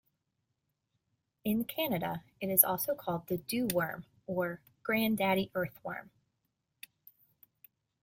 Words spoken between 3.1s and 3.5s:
the